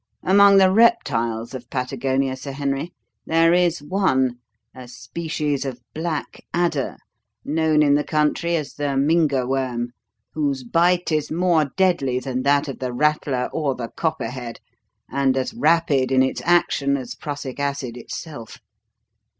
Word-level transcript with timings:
Among 0.23 0.57
the 0.57 0.71
reptiles 0.71 1.53
of 1.53 1.69
Patagonia, 1.69 2.35
Sir 2.35 2.53
Henry, 2.53 2.91
there 3.27 3.53
is 3.53 3.83
one 3.83 4.39
a 4.73 4.87
species 4.87 5.63
of 5.63 5.79
black 5.93 6.43
adder, 6.55 6.97
known 7.45 7.83
in 7.83 7.93
the 7.93 8.03
country 8.03 8.55
as 8.55 8.73
the 8.73 8.95
Mynga 8.97 9.45
Worm 9.47 9.91
whose 10.33 10.63
bite 10.63 11.11
is 11.11 11.29
more 11.29 11.65
deadly 11.77 12.19
than 12.19 12.41
that 12.41 12.67
of 12.67 12.79
the 12.79 12.91
rattler 12.91 13.47
or 13.53 13.75
the 13.75 13.89
copperhead, 13.89 14.59
and 15.07 15.37
as 15.37 15.53
rapid 15.53 16.11
in 16.11 16.23
its 16.23 16.41
action 16.45 16.97
as 16.97 17.13
prussic 17.13 17.59
acid 17.59 17.95
itself. 17.95 18.57